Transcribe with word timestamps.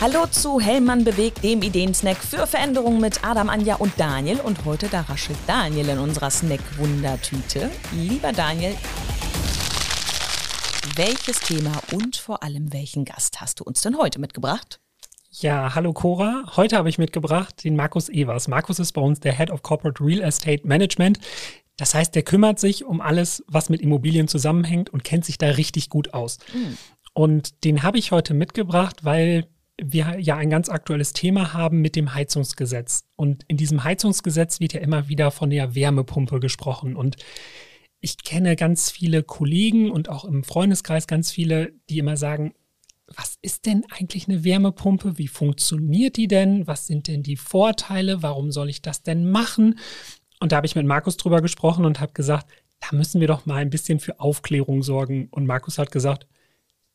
Hallo 0.00 0.24
zu 0.30 0.58
Hellmann 0.60 1.04
bewegt, 1.04 1.44
dem 1.44 1.60
Ideensnack 1.60 2.16
für 2.16 2.46
Veränderungen 2.46 3.02
mit 3.02 3.22
Adam, 3.22 3.50
Anja 3.50 3.74
und 3.74 3.92
Daniel. 3.98 4.40
Und 4.40 4.64
heute, 4.64 4.88
da 4.88 5.02
raschelt 5.02 5.36
Daniel 5.46 5.90
in 5.90 5.98
unserer 5.98 6.30
Snack-Wundertüte. 6.30 7.70
Lieber 7.92 8.32
Daniel, 8.32 8.74
welches 10.96 11.40
Thema 11.40 11.82
und 11.92 12.16
vor 12.16 12.42
allem 12.42 12.72
welchen 12.72 13.04
Gast 13.04 13.42
hast 13.42 13.60
du 13.60 13.64
uns 13.64 13.82
denn 13.82 13.98
heute 13.98 14.18
mitgebracht? 14.18 14.80
Ja, 15.32 15.74
hallo 15.74 15.92
Cora. 15.92 16.44
Heute 16.56 16.78
habe 16.78 16.88
ich 16.88 16.96
mitgebracht 16.96 17.62
den 17.62 17.76
Markus 17.76 18.08
Evers. 18.08 18.48
Markus 18.48 18.78
ist 18.78 18.92
bei 18.92 19.02
uns 19.02 19.20
der 19.20 19.36
Head 19.36 19.50
of 19.50 19.62
Corporate 19.62 20.02
Real 20.02 20.22
Estate 20.22 20.66
Management. 20.66 21.20
Das 21.76 21.92
heißt, 21.92 22.14
der 22.14 22.22
kümmert 22.22 22.58
sich 22.58 22.86
um 22.86 23.02
alles, 23.02 23.44
was 23.48 23.68
mit 23.68 23.82
Immobilien 23.82 24.28
zusammenhängt 24.28 24.88
und 24.88 25.04
kennt 25.04 25.26
sich 25.26 25.36
da 25.36 25.48
richtig 25.48 25.90
gut 25.90 26.14
aus. 26.14 26.38
Mhm. 26.54 26.78
Und 27.12 27.64
den 27.64 27.82
habe 27.82 27.98
ich 27.98 28.12
heute 28.12 28.32
mitgebracht, 28.32 29.04
weil 29.04 29.46
wir 29.82 30.18
ja 30.18 30.36
ein 30.36 30.50
ganz 30.50 30.68
aktuelles 30.68 31.12
Thema 31.12 31.52
haben 31.52 31.80
mit 31.80 31.96
dem 31.96 32.14
Heizungsgesetz. 32.14 33.04
Und 33.16 33.44
in 33.48 33.56
diesem 33.56 33.84
Heizungsgesetz 33.84 34.60
wird 34.60 34.72
ja 34.72 34.80
immer 34.80 35.08
wieder 35.08 35.30
von 35.30 35.50
der 35.50 35.74
Wärmepumpe 35.74 36.40
gesprochen. 36.40 36.96
Und 36.96 37.16
ich 38.00 38.18
kenne 38.18 38.56
ganz 38.56 38.90
viele 38.90 39.22
Kollegen 39.22 39.90
und 39.90 40.08
auch 40.08 40.24
im 40.24 40.44
Freundeskreis 40.44 41.06
ganz 41.06 41.30
viele, 41.30 41.72
die 41.88 41.98
immer 41.98 42.16
sagen, 42.16 42.54
was 43.06 43.36
ist 43.42 43.66
denn 43.66 43.84
eigentlich 43.90 44.28
eine 44.28 44.44
Wärmepumpe? 44.44 45.18
Wie 45.18 45.28
funktioniert 45.28 46.16
die 46.16 46.28
denn? 46.28 46.66
Was 46.66 46.86
sind 46.86 47.08
denn 47.08 47.22
die 47.22 47.36
Vorteile? 47.36 48.22
Warum 48.22 48.52
soll 48.52 48.68
ich 48.68 48.82
das 48.82 49.02
denn 49.02 49.30
machen? 49.30 49.78
Und 50.38 50.52
da 50.52 50.56
habe 50.56 50.66
ich 50.66 50.76
mit 50.76 50.86
Markus 50.86 51.16
drüber 51.16 51.42
gesprochen 51.42 51.84
und 51.84 52.00
habe 52.00 52.12
gesagt, 52.12 52.46
da 52.80 52.96
müssen 52.96 53.20
wir 53.20 53.28
doch 53.28 53.46
mal 53.46 53.56
ein 53.56 53.70
bisschen 53.70 54.00
für 54.00 54.20
Aufklärung 54.20 54.82
sorgen. 54.82 55.28
Und 55.30 55.46
Markus 55.46 55.78
hat 55.78 55.90
gesagt, 55.90 56.26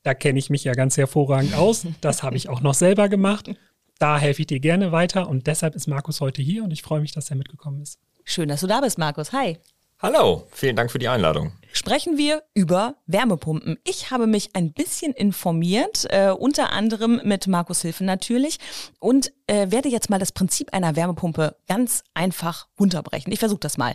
da 0.05 0.13
kenne 0.13 0.37
ich 0.37 0.51
mich 0.51 0.63
ja 0.63 0.73
ganz 0.73 0.97
hervorragend 0.97 1.55
aus. 1.55 1.87
Das 1.99 2.21
habe 2.21 2.37
ich 2.37 2.47
auch 2.47 2.61
noch 2.61 2.75
selber 2.75 3.09
gemacht. 3.09 3.49
Da 3.97 4.19
helfe 4.19 4.41
ich 4.41 4.47
dir 4.47 4.59
gerne 4.59 4.91
weiter 4.91 5.27
und 5.27 5.47
deshalb 5.47 5.73
ist 5.73 5.87
Markus 5.87 6.21
heute 6.21 6.43
hier 6.43 6.63
und 6.63 6.71
ich 6.71 6.83
freue 6.83 7.01
mich, 7.01 7.11
dass 7.11 7.31
er 7.31 7.37
mitgekommen 7.37 7.81
ist. 7.81 7.97
Schön, 8.23 8.47
dass 8.47 8.61
du 8.61 8.67
da 8.67 8.81
bist, 8.81 8.99
Markus. 8.99 9.31
Hi. 9.33 9.57
Hallo, 9.99 10.45
vielen 10.51 10.75
Dank 10.75 10.91
für 10.91 10.99
die 10.99 11.07
Einladung. 11.07 11.53
Sprechen 11.77 12.17
wir 12.17 12.43
über 12.53 12.95
Wärmepumpen. 13.05 13.77
Ich 13.83 14.09
habe 14.09 14.27
mich 14.27 14.55
ein 14.55 14.71
bisschen 14.71 15.11
informiert, 15.11 16.07
äh, 16.09 16.29
unter 16.31 16.71
anderem 16.71 17.19
mit 17.25 17.47
Markus 17.47 17.81
Hilfe 17.81 18.05
natürlich, 18.05 18.59
und 18.99 19.33
äh, 19.47 19.69
werde 19.71 19.89
jetzt 19.89 20.09
mal 20.09 20.17
das 20.17 20.31
Prinzip 20.31 20.73
einer 20.73 20.95
Wärmepumpe 20.95 21.57
ganz 21.67 22.05
einfach 22.13 22.69
runterbrechen. 22.79 23.33
Ich 23.33 23.39
versuche 23.39 23.59
das 23.59 23.77
mal. 23.77 23.93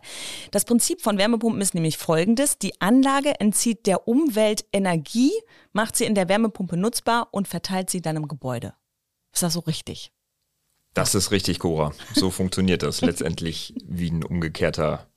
Das 0.50 0.67
Prinzip 0.67 1.00
von 1.00 1.17
Wärmepumpen 1.17 1.62
ist 1.62 1.72
nämlich 1.72 1.97
folgendes. 1.97 2.59
Die 2.59 2.78
Anlage 2.83 3.41
entzieht 3.41 3.87
der 3.87 4.06
Umwelt 4.06 4.67
Energie, 4.75 5.33
macht 5.72 5.97
sie 5.97 6.05
in 6.05 6.15
der 6.15 6.28
Wärmepumpe 6.28 6.77
nutzbar 6.77 7.28
und 7.33 7.48
verteilt 7.48 7.89
sie 7.89 8.03
dann 8.03 8.17
im 8.17 8.28
Gebäude. 8.28 8.75
Ist 9.33 9.42
das 9.42 9.55
so 9.55 9.61
richtig? 9.61 10.12
Das 10.92 11.15
ist 11.15 11.31
richtig, 11.31 11.61
Cora. 11.61 11.92
So 12.15 12.31
funktioniert 12.31 12.83
das 12.83 13.00
letztendlich 13.00 13.72
wie 13.87 14.11
ein 14.11 14.22
umgekehrter 14.22 15.09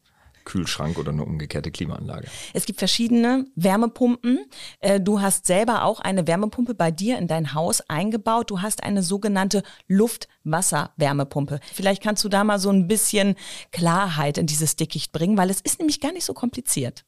Kühlschrank 0.45 0.97
oder 0.97 1.11
eine 1.11 1.23
umgekehrte 1.23 1.71
Klimaanlage. 1.71 2.27
Es 2.53 2.65
gibt 2.65 2.79
verschiedene 2.79 3.45
Wärmepumpen. 3.55 4.45
Äh, 4.79 4.99
du 4.99 5.21
hast 5.21 5.47
selber 5.47 5.83
auch 5.83 5.99
eine 5.99 6.27
Wärmepumpe 6.27 6.73
bei 6.73 6.91
dir 6.91 7.17
in 7.17 7.27
dein 7.27 7.53
Haus 7.53 7.81
eingebaut. 7.89 8.51
Du 8.51 8.61
hast 8.61 8.83
eine 8.83 9.03
sogenannte 9.03 9.63
Luft-Wasser-Wärmepumpe. 9.87 11.59
Vielleicht 11.73 12.03
kannst 12.03 12.23
du 12.23 12.29
da 12.29 12.43
mal 12.43 12.59
so 12.59 12.69
ein 12.69 12.87
bisschen 12.87 13.35
Klarheit 13.71 14.37
in 14.37 14.47
dieses 14.47 14.75
Dickicht 14.75 15.11
bringen, 15.11 15.37
weil 15.37 15.49
es 15.49 15.61
ist 15.61 15.79
nämlich 15.79 15.99
gar 15.99 16.11
nicht 16.11 16.25
so 16.25 16.33
kompliziert. 16.33 17.05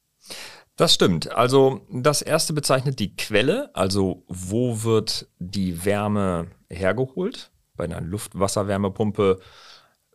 Das 0.76 0.92
stimmt. 0.92 1.32
Also 1.32 1.80
das 1.90 2.20
erste 2.20 2.52
bezeichnet 2.52 2.98
die 2.98 3.16
Quelle, 3.16 3.74
also 3.74 4.24
wo 4.28 4.82
wird 4.82 5.26
die 5.38 5.84
Wärme 5.84 6.48
hergeholt. 6.68 7.50
Bei 7.76 7.84
einer 7.84 8.00
Luft-Wasser-Wärmepumpe 8.00 9.40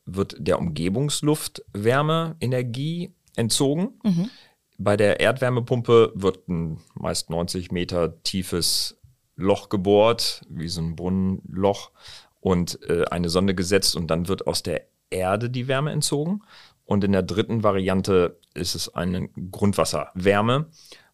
wird 0.06 0.36
der 0.40 0.60
Umgebungsluft 0.60 1.64
Wärme, 1.74 2.36
Energie 2.40 3.14
entzogen. 3.36 4.00
Mhm. 4.04 4.30
Bei 4.78 4.98
der 4.98 5.20
Erdwärmepumpe 5.20 6.12
wird 6.16 6.48
ein 6.48 6.80
meist 6.96 7.30
90 7.30 7.72
Meter 7.72 8.22
tiefes 8.24 9.00
Loch 9.36 9.70
gebohrt, 9.70 10.42
wie 10.50 10.68
so 10.68 10.82
ein 10.82 10.96
Brunnenloch, 10.96 11.92
und 12.40 12.80
äh, 12.90 13.06
eine 13.06 13.30
Sonde 13.30 13.54
gesetzt 13.54 13.96
und 13.96 14.08
dann 14.08 14.28
wird 14.28 14.48
aus 14.48 14.64
der 14.64 14.88
Erde 15.10 15.50
die 15.50 15.68
Wärme 15.68 15.92
entzogen. 15.92 16.42
Und 16.86 17.04
in 17.04 17.12
der 17.12 17.24
dritten 17.24 17.64
Variante 17.64 18.40
ist 18.54 18.76
es 18.76 18.94
eine 18.94 19.30
Grundwasserwärme. 19.30 20.66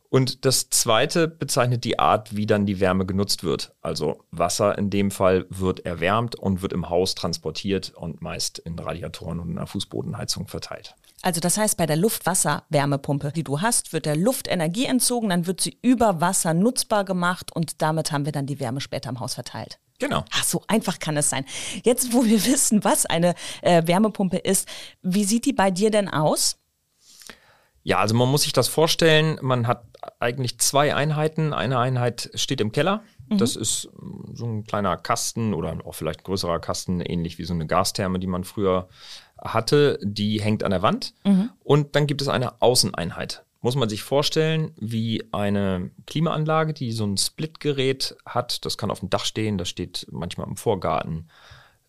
Und 0.09 0.45
das 0.45 0.69
zweite 0.69 1.27
bezeichnet 1.27 1.83
die 1.83 1.99
Art, 1.99 2.35
wie 2.35 2.45
dann 2.45 2.65
die 2.65 2.79
Wärme 2.79 3.05
genutzt 3.05 3.43
wird. 3.43 3.73
Also 3.81 4.23
Wasser 4.31 4.77
in 4.77 4.89
dem 4.89 5.11
Fall 5.11 5.45
wird 5.49 5.85
erwärmt 5.85 6.35
und 6.35 6.61
wird 6.61 6.73
im 6.73 6.89
Haus 6.89 7.13
transportiert 7.15 7.93
und 7.95 8.21
meist 8.21 8.59
in 8.59 8.79
Radiatoren 8.79 9.39
und 9.39 9.51
in 9.51 9.57
einer 9.57 9.67
Fußbodenheizung 9.67 10.47
verteilt. 10.47 10.95
Also 11.23 11.41
das 11.41 11.57
heißt, 11.57 11.77
bei 11.77 11.85
der 11.85 11.97
Luft-Wasser-Wärmepumpe, 11.97 13.31
die 13.31 13.43
du 13.43 13.59
hast, 13.59 13.91
wird 13.91 14.05
der 14.05 14.15
Luft 14.15 14.47
Energie 14.47 14.85
entzogen, 14.85 15.29
dann 15.29 15.47
wird 15.47 15.61
sie 15.61 15.77
über 15.81 16.21
Wasser 16.21 16.53
nutzbar 16.53 17.03
gemacht 17.03 17.53
und 17.53 17.81
damit 17.81 18.11
haben 18.11 18.25
wir 18.25 18.31
dann 18.31 18.45
die 18.45 18.59
Wärme 18.59 18.81
später 18.81 19.09
im 19.09 19.19
Haus 19.19 19.33
verteilt. 19.33 19.79
Genau. 19.99 20.23
Ach, 20.31 20.43
so 20.43 20.63
einfach 20.67 20.99
kann 20.99 21.17
es 21.17 21.29
sein. 21.29 21.43
Jetzt, 21.83 22.13
wo 22.13 22.23
wir 22.23 22.45
wissen, 22.45 22.83
was 22.83 23.05
eine 23.05 23.33
äh, 23.61 23.85
Wärmepumpe 23.85 24.37
ist, 24.37 24.67
wie 25.01 25.23
sieht 25.23 25.45
die 25.45 25.53
bei 25.53 25.71
dir 25.71 25.91
denn 25.91 26.07
aus? 26.07 26.57
Ja, 27.87 27.99
also 27.99 28.15
man 28.15 28.27
muss 28.27 28.41
sich 28.41 28.51
das 28.51 28.67
vorstellen, 28.67 29.39
man 29.41 29.65
hat 29.65 29.85
eigentlich 30.19 30.59
zwei 30.59 30.93
Einheiten. 30.93 31.53
Eine 31.53 31.79
Einheit 31.79 32.29
steht 32.33 32.59
im 32.59 32.73
Keller. 32.73 33.01
Mhm. 33.29 33.37
Das 33.37 33.55
ist 33.55 33.87
so 34.33 34.45
ein 34.45 34.65
kleiner 34.65 34.97
Kasten 34.97 35.53
oder 35.53 35.77
auch 35.85 35.95
vielleicht 35.95 36.19
ein 36.19 36.23
größerer 36.25 36.59
Kasten, 36.59 36.99
ähnlich 36.99 37.37
wie 37.37 37.45
so 37.45 37.53
eine 37.53 37.65
Gastherme, 37.65 38.19
die 38.19 38.27
man 38.27 38.43
früher 38.43 38.89
hatte. 39.41 39.99
Die 40.03 40.41
hängt 40.41 40.65
an 40.65 40.71
der 40.71 40.81
Wand. 40.81 41.13
Mhm. 41.23 41.51
Und 41.63 41.95
dann 41.95 42.07
gibt 42.07 42.21
es 42.21 42.27
eine 42.27 42.61
Außeneinheit. 42.61 43.45
Muss 43.61 43.77
man 43.77 43.87
sich 43.87 44.03
vorstellen, 44.03 44.73
wie 44.75 45.23
eine 45.31 45.89
Klimaanlage, 46.07 46.73
die 46.73 46.91
so 46.91 47.05
ein 47.05 47.15
Splitgerät 47.15 48.17
hat. 48.25 48.65
Das 48.65 48.77
kann 48.77 48.91
auf 48.91 48.99
dem 48.99 49.09
Dach 49.09 49.23
stehen, 49.23 49.57
das 49.57 49.69
steht 49.69 50.07
manchmal 50.11 50.47
im 50.47 50.57
Vorgarten. 50.57 51.29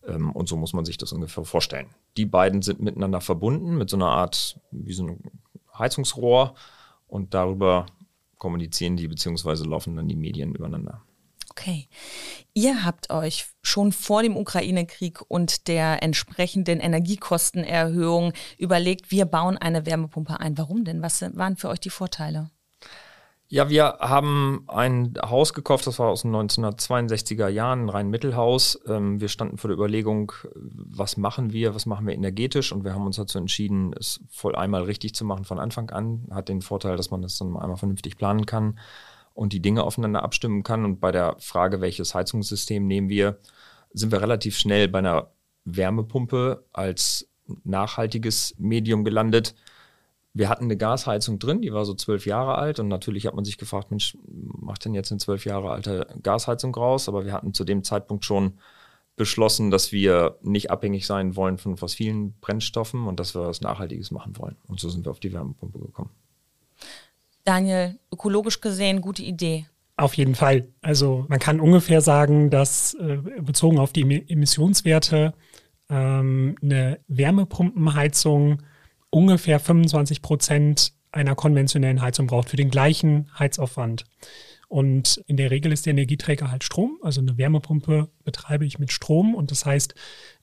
Ähm, 0.07 0.31
und 0.31 0.47
so 0.47 0.55
muss 0.55 0.71
man 0.71 0.85
sich 0.85 0.97
das 0.97 1.11
ungefähr 1.11 1.43
vorstellen. 1.43 1.89
Die 2.15 2.25
beiden 2.25 2.61
sind 2.61 2.79
miteinander 2.79 3.19
verbunden 3.19 3.77
mit 3.77 3.89
so 3.89 3.97
einer 3.97 4.07
Art, 4.07 4.61
wie 4.71 4.93
so 4.93 5.03
eine 5.03 5.17
Heizungsrohr 5.79 6.55
und 7.07 7.33
darüber 7.33 7.85
kommunizieren 8.37 8.97
die 8.97 9.07
beziehungsweise 9.07 9.65
laufen 9.65 9.95
dann 9.95 10.07
die 10.07 10.15
Medien 10.15 10.55
übereinander. 10.55 11.01
Okay. 11.51 11.89
Ihr 12.53 12.85
habt 12.85 13.09
euch 13.09 13.47
schon 13.61 13.91
vor 13.91 14.23
dem 14.23 14.37
Ukraine-Krieg 14.37 15.19
und 15.27 15.67
der 15.67 16.01
entsprechenden 16.03 16.79
Energiekostenerhöhung 16.79 18.33
überlegt, 18.57 19.11
wir 19.11 19.25
bauen 19.25 19.57
eine 19.57 19.85
Wärmepumpe 19.85 20.39
ein. 20.39 20.57
Warum 20.57 20.85
denn? 20.85 21.01
Was 21.01 21.21
waren 21.21 21.57
für 21.57 21.69
euch 21.69 21.79
die 21.79 21.89
Vorteile? 21.89 22.49
Ja, 23.51 23.67
wir 23.67 23.97
haben 23.99 24.63
ein 24.67 25.15
Haus 25.25 25.55
gekauft, 25.55 25.87
das 25.87 25.97
war 25.97 26.09
aus 26.09 26.21
den 26.21 26.35
1962er 26.35 27.47
Jahren, 27.47 27.85
ein 27.85 27.89
Rhein-Mittelhaus. 27.89 28.79
Ähm, 28.85 29.19
wir 29.19 29.27
standen 29.27 29.57
vor 29.57 29.69
der 29.69 29.75
Überlegung, 29.75 30.31
was 30.53 31.17
machen 31.17 31.51
wir, 31.51 31.73
was 31.73 31.87
machen 31.87 32.05
wir 32.05 32.13
energetisch 32.13 32.71
und 32.71 32.83
wir 32.83 32.93
haben 32.93 33.07
uns 33.07 33.15
dazu 33.15 33.39
entschieden, 33.39 33.91
es 33.99 34.19
voll 34.29 34.55
einmal 34.55 34.83
richtig 34.83 35.15
zu 35.15 35.25
machen 35.25 35.45
von 35.45 35.57
Anfang 35.57 35.89
an. 35.89 36.27
Hat 36.29 36.47
den 36.47 36.61
Vorteil, 36.61 36.95
dass 36.95 37.09
man 37.09 37.23
das 37.23 37.39
dann 37.39 37.57
einmal 37.57 37.77
vernünftig 37.77 38.17
planen 38.17 38.45
kann 38.45 38.77
und 39.33 39.51
die 39.51 39.63
Dinge 39.63 39.81
aufeinander 39.81 40.21
abstimmen 40.21 40.61
kann. 40.61 40.85
Und 40.85 40.99
bei 40.99 41.11
der 41.11 41.35
Frage, 41.39 41.81
welches 41.81 42.13
Heizungssystem 42.13 42.85
nehmen 42.85 43.09
wir, 43.09 43.39
sind 43.93 44.11
wir 44.11 44.21
relativ 44.21 44.59
schnell 44.59 44.87
bei 44.87 44.99
einer 44.99 45.31
Wärmepumpe 45.65 46.65
als 46.71 47.27
nachhaltiges 47.63 48.53
Medium 48.59 49.03
gelandet 49.03 49.55
wir 50.33 50.49
hatten 50.49 50.65
eine 50.65 50.77
Gasheizung 50.77 51.39
drin, 51.39 51.61
die 51.61 51.73
war 51.73 51.85
so 51.85 51.93
zwölf 51.93 52.25
Jahre 52.25 52.55
alt 52.55 52.79
und 52.79 52.87
natürlich 52.87 53.25
hat 53.25 53.35
man 53.35 53.45
sich 53.45 53.57
gefragt, 53.57 53.91
Mensch, 53.91 54.17
macht 54.25 54.85
denn 54.85 54.93
jetzt 54.93 55.11
eine 55.11 55.19
zwölf 55.19 55.45
Jahre 55.45 55.71
alte 55.71 56.07
Gasheizung 56.21 56.73
raus? 56.75 57.09
Aber 57.09 57.25
wir 57.25 57.33
hatten 57.33 57.53
zu 57.53 57.63
dem 57.63 57.83
Zeitpunkt 57.83 58.25
schon 58.25 58.53
beschlossen, 59.15 59.69
dass 59.69 59.91
wir 59.91 60.37
nicht 60.41 60.71
abhängig 60.71 61.05
sein 61.05 61.35
wollen 61.35 61.57
von 61.57 61.75
fossilen 61.77 62.33
Brennstoffen 62.39 63.05
und 63.05 63.19
dass 63.19 63.35
wir 63.35 63.41
was 63.41 63.61
Nachhaltiges 63.61 64.11
machen 64.11 64.37
wollen. 64.37 64.55
Und 64.67 64.79
so 64.79 64.89
sind 64.89 65.05
wir 65.05 65.11
auf 65.11 65.19
die 65.19 65.33
Wärmepumpe 65.33 65.79
gekommen. 65.79 66.11
Daniel, 67.43 67.99
ökologisch 68.13 68.61
gesehen, 68.61 69.01
gute 69.01 69.23
Idee. 69.23 69.65
Auf 69.97 70.13
jeden 70.13 70.35
Fall. 70.35 70.69
Also 70.81 71.25
man 71.27 71.39
kann 71.39 71.59
ungefähr 71.59 71.99
sagen, 71.99 72.49
dass 72.49 72.93
äh, 72.93 73.17
bezogen 73.41 73.79
auf 73.79 73.91
die 73.91 74.03
Emissionswerte 74.29 75.33
ähm, 75.89 76.55
eine 76.61 76.99
Wärmepumpenheizung 77.09 78.61
ungefähr 79.09 79.59
25 79.59 80.21
Prozent 80.21 80.93
einer 81.11 81.35
konventionellen 81.35 82.01
Heizung 82.01 82.27
braucht 82.27 82.49
für 82.49 82.57
den 82.57 82.69
gleichen 82.69 83.29
Heizaufwand. 83.37 84.05
Und 84.67 85.23
in 85.25 85.35
der 85.37 85.49
Regel 85.49 85.71
ist 85.71 85.87
der 85.87 85.91
Energieträger 85.91 86.51
halt 86.51 86.63
Strom. 86.63 86.99
Also 87.01 87.21
eine 87.21 87.39
Wärmepumpe 87.39 88.09
betreibe 88.23 88.67
ich 88.67 88.77
mit 88.77 88.91
Strom. 88.91 89.33
Und 89.33 89.49
das 89.49 89.65
heißt, 89.65 89.95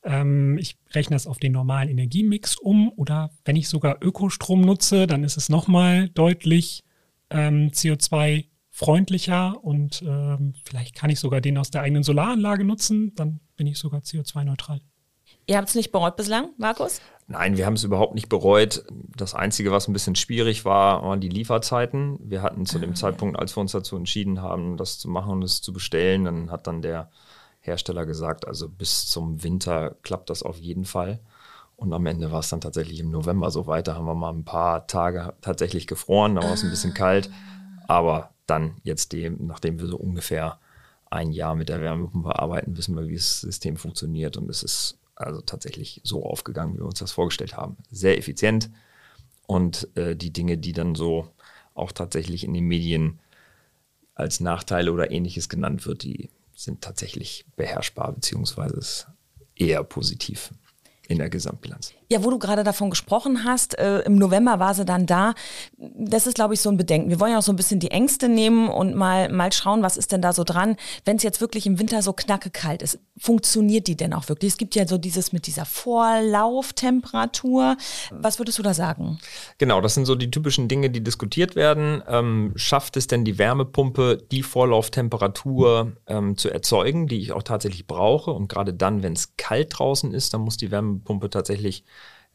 ähm, 0.02 0.58
ich 0.58 0.76
rechne 0.90 1.14
das 1.14 1.28
auf 1.28 1.38
den 1.38 1.52
normalen 1.52 1.88
Energiemix 1.88 2.56
um. 2.56 2.90
Oder 2.96 3.30
wenn 3.44 3.54
ich 3.54 3.68
sogar 3.68 3.98
Ökostrom 4.02 4.62
nutze, 4.62 5.06
dann 5.06 5.22
ist 5.22 5.36
es 5.36 5.48
nochmal 5.48 6.08
deutlich 6.08 6.82
ähm, 7.30 7.70
CO2 7.70 8.46
freundlicher 8.76 9.64
und 9.64 10.02
ähm, 10.02 10.52
vielleicht 10.66 10.94
kann 10.94 11.08
ich 11.08 11.18
sogar 11.18 11.40
den 11.40 11.56
aus 11.56 11.70
der 11.70 11.80
eigenen 11.80 12.02
Solaranlage 12.02 12.62
nutzen, 12.62 13.14
dann 13.14 13.40
bin 13.56 13.66
ich 13.66 13.78
sogar 13.78 14.00
CO2-neutral. 14.00 14.82
Ihr 15.46 15.56
habt 15.56 15.70
es 15.70 15.74
nicht 15.74 15.92
bereut 15.92 16.16
bislang, 16.16 16.50
Markus? 16.58 17.00
Nein, 17.28 17.56
wir 17.56 17.66
haben 17.66 17.74
es 17.74 17.82
überhaupt 17.82 18.14
nicht 18.14 18.28
bereut. 18.28 18.84
Das 19.16 19.34
Einzige, 19.34 19.72
was 19.72 19.88
ein 19.88 19.92
bisschen 19.92 20.14
schwierig 20.14 20.64
war, 20.64 21.02
waren 21.02 21.20
die 21.20 21.28
Lieferzeiten. 21.28 22.18
Wir 22.22 22.40
hatten 22.40 22.66
zu 22.66 22.78
dem 22.78 22.92
ah, 22.92 22.94
Zeitpunkt, 22.94 23.38
als 23.38 23.56
wir 23.56 23.62
uns 23.62 23.72
dazu 23.72 23.96
entschieden 23.96 24.40
haben, 24.40 24.76
das 24.76 24.98
zu 24.98 25.08
machen 25.08 25.32
und 25.32 25.42
es 25.42 25.60
zu 25.60 25.72
bestellen, 25.72 26.24
dann 26.24 26.50
hat 26.52 26.68
dann 26.68 26.82
der 26.82 27.10
Hersteller 27.60 28.06
gesagt, 28.06 28.46
also 28.46 28.68
bis 28.68 29.06
zum 29.06 29.42
Winter 29.42 29.96
klappt 30.02 30.30
das 30.30 30.44
auf 30.44 30.58
jeden 30.58 30.84
Fall. 30.84 31.18
Und 31.74 31.92
am 31.92 32.06
Ende 32.06 32.30
war 32.30 32.40
es 32.40 32.48
dann 32.48 32.60
tatsächlich 32.60 33.00
im 33.00 33.10
November 33.10 33.50
so 33.50 33.66
weit. 33.66 33.88
Da 33.88 33.96
haben 33.96 34.06
wir 34.06 34.14
mal 34.14 34.32
ein 34.32 34.44
paar 34.44 34.86
Tage 34.86 35.34
tatsächlich 35.40 35.88
gefroren, 35.88 36.36
da 36.36 36.42
war 36.42 36.52
es 36.52 36.62
ein 36.62 36.70
bisschen 36.70 36.94
kalt. 36.94 37.28
Aber 37.88 38.30
dann 38.46 38.76
jetzt, 38.84 39.12
dem, 39.12 39.46
nachdem 39.46 39.80
wir 39.80 39.86
so 39.86 39.96
ungefähr 39.96 40.58
ein 41.10 41.32
Jahr 41.32 41.56
mit 41.56 41.68
der 41.68 41.80
Wärmepumpe 41.80 42.38
arbeiten, 42.38 42.76
wissen 42.76 42.96
wir, 42.96 43.08
wie 43.08 43.16
das 43.16 43.40
System 43.40 43.76
funktioniert. 43.76 44.36
Und 44.36 44.48
es 44.48 44.62
ist 44.62 44.98
also 45.16 45.40
tatsächlich 45.40 46.00
so 46.04 46.24
aufgegangen, 46.24 46.74
wie 46.74 46.78
wir 46.78 46.86
uns 46.86 46.98
das 46.98 47.12
vorgestellt 47.12 47.56
haben. 47.56 47.76
Sehr 47.90 48.18
effizient 48.18 48.70
und 49.46 49.88
äh, 49.96 50.14
die 50.14 50.32
Dinge, 50.32 50.58
die 50.58 50.72
dann 50.72 50.94
so 50.94 51.28
auch 51.74 51.92
tatsächlich 51.92 52.44
in 52.44 52.54
den 52.54 52.64
Medien 52.64 53.18
als 54.14 54.40
Nachteile 54.40 54.92
oder 54.92 55.10
ähnliches 55.10 55.48
genannt 55.48 55.86
wird, 55.86 56.02
die 56.02 56.30
sind 56.54 56.80
tatsächlich 56.80 57.44
beherrschbar, 57.56 58.12
beziehungsweise 58.12 59.06
eher 59.54 59.82
positiv 59.84 60.52
in 61.08 61.18
der 61.18 61.30
Gesamtbilanz. 61.30 61.94
Ja, 62.08 62.22
wo 62.22 62.30
du 62.30 62.38
gerade 62.38 62.62
davon 62.62 62.90
gesprochen 62.90 63.42
hast, 63.44 63.76
äh, 63.78 64.00
im 64.00 64.16
November 64.16 64.60
war 64.60 64.74
sie 64.74 64.84
dann 64.84 65.06
da. 65.06 65.32
Das 65.76 66.26
ist, 66.26 66.34
glaube 66.34 66.52
ich, 66.54 66.60
so 66.60 66.68
ein 66.70 66.76
Bedenken. 66.76 67.08
Wir 67.10 67.18
wollen 67.18 67.32
ja 67.32 67.38
auch 67.38 67.42
so 67.42 67.52
ein 67.52 67.56
bisschen 67.56 67.80
die 67.80 67.90
Ängste 67.90 68.28
nehmen 68.28 68.68
und 68.68 68.94
mal, 68.94 69.28
mal 69.30 69.52
schauen, 69.52 69.82
was 69.82 69.96
ist 69.96 70.12
denn 70.12 70.22
da 70.22 70.32
so 70.32 70.44
dran. 70.44 70.76
Wenn 71.04 71.16
es 71.16 71.24
jetzt 71.24 71.40
wirklich 71.40 71.66
im 71.66 71.80
Winter 71.80 72.02
so 72.02 72.12
knacke 72.12 72.50
kalt 72.50 72.82
ist, 72.82 73.00
funktioniert 73.18 73.88
die 73.88 73.96
denn 73.96 74.12
auch 74.12 74.28
wirklich? 74.28 74.52
Es 74.52 74.58
gibt 74.58 74.76
ja 74.76 74.86
so 74.86 74.98
dieses 74.98 75.32
mit 75.32 75.48
dieser 75.48 75.64
Vorlauftemperatur. 75.64 77.76
Was 78.12 78.38
würdest 78.38 78.58
du 78.58 78.62
da 78.62 78.74
sagen? 78.74 79.18
Genau, 79.58 79.80
das 79.80 79.94
sind 79.94 80.06
so 80.06 80.14
die 80.14 80.30
typischen 80.30 80.68
Dinge, 80.68 80.90
die 80.90 81.02
diskutiert 81.02 81.56
werden. 81.56 82.02
Ähm, 82.08 82.52
schafft 82.54 82.96
es 82.96 83.08
denn 83.08 83.24
die 83.24 83.38
Wärmepumpe, 83.38 84.22
die 84.30 84.42
Vorlauftemperatur 84.42 85.92
ähm, 86.06 86.36
zu 86.36 86.50
erzeugen, 86.50 87.08
die 87.08 87.18
ich 87.18 87.32
auch 87.32 87.42
tatsächlich 87.42 87.86
brauche? 87.86 88.30
Und 88.30 88.48
gerade 88.48 88.74
dann, 88.74 89.02
wenn 89.02 89.14
es 89.14 89.36
kalt 89.36 89.78
draußen 89.78 90.12
ist, 90.12 90.34
dann 90.34 90.42
muss 90.42 90.56
die 90.56 90.70
Wärmepumpe 90.96 91.30
tatsächlich 91.30 91.84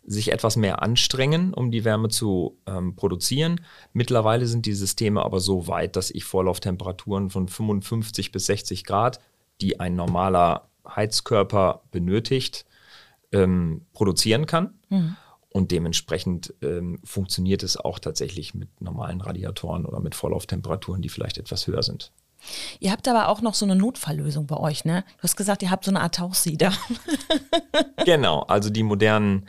sich 0.04 0.32
etwas 0.32 0.56
mehr 0.56 0.82
anstrengen, 0.82 1.54
um 1.54 1.70
die 1.70 1.84
Wärme 1.84 2.10
zu 2.10 2.58
ähm, 2.66 2.96
produzieren. 2.96 3.62
Mittlerweile 3.94 4.48
sind 4.48 4.66
die 4.66 4.74
Systeme 4.74 5.24
aber 5.24 5.40
so 5.40 5.68
weit, 5.68 5.96
dass 5.96 6.10
ich 6.10 6.24
Vorlauftemperaturen 6.24 7.30
von 7.30 7.48
55 7.48 8.32
bis 8.32 8.48
60 8.48 8.84
Grad, 8.84 9.20
die 9.62 9.80
ein 9.80 9.96
normaler 9.96 10.70
Heizkörper 10.88 11.84
benötigt, 11.92 12.66
ähm, 13.32 13.86
produzieren 13.94 14.48
kann. 14.48 14.74
Mhm. 14.90 15.18
Und 15.50 15.72
dementsprechend 15.72 16.54
ähm, 16.62 17.00
funktioniert 17.04 17.62
es 17.62 17.78
auch 17.78 18.00
tatsächlich 18.00 18.56
mit 18.56 18.82
normalen 18.82 19.22
Radiatoren 19.22 19.86
oder 19.86 20.00
mit 20.00 20.16
Vorlauftemperaturen, 20.16 21.02
die 21.02 21.10
vielleicht 21.10 21.38
etwas 21.38 21.68
höher 21.68 21.84
sind. 21.84 22.12
Ihr 22.80 22.92
habt 22.92 23.08
aber 23.08 23.28
auch 23.28 23.42
noch 23.42 23.54
so 23.54 23.66
eine 23.66 23.76
Notfalllösung 23.76 24.48
bei 24.48 24.58
euch, 24.58 24.86
ne? 24.86 25.04
Du 25.18 25.24
hast 25.24 25.36
gesagt, 25.36 25.64
ihr 25.64 25.72
habt 25.72 25.86
so 25.86 25.92
eine 25.92 26.02
Art 26.02 26.16
Tauchsieder. 26.16 26.74
genau, 28.06 28.42
also 28.42 28.70
die 28.70 28.84
modernen 28.84 29.48